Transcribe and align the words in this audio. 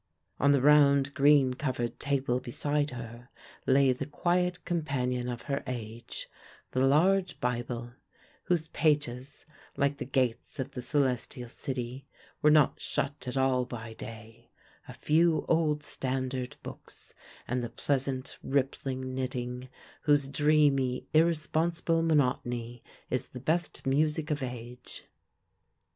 On 0.39 0.49
the 0.51 0.63
round, 0.63 1.13
green 1.13 1.53
covered 1.53 1.99
table 1.99 2.39
beside 2.39 2.89
her 2.89 3.29
lay 3.67 3.93
the 3.93 4.07
quiet 4.07 4.65
companion 4.65 5.29
of 5.29 5.43
her 5.43 5.61
age, 5.67 6.27
the 6.71 6.83
large 6.83 7.39
Bible, 7.39 7.91
whose 8.45 8.67
pages, 8.69 9.45
like 9.77 9.97
the 9.99 10.05
gates 10.05 10.59
of 10.59 10.71
the 10.71 10.81
celestial 10.81 11.49
city, 11.49 12.07
were 12.41 12.49
not 12.49 12.79
shut 12.81 13.27
at 13.27 13.37
all 13.37 13.63
by 13.63 13.93
day, 13.93 14.49
a 14.87 14.93
few 14.93 15.45
old 15.47 15.83
standard 15.83 16.55
books, 16.63 17.13
and 17.47 17.63
the 17.63 17.69
pleasant, 17.69 18.39
rippling 18.41 19.13
knitting, 19.13 19.69
whose 20.05 20.27
dreamy, 20.27 21.05
irresponsible 21.13 22.01
monotony 22.01 22.83
is 23.11 23.27
the 23.29 23.39
best 23.39 23.85
music 23.85 24.31
of 24.31 24.41
age. 24.41 25.05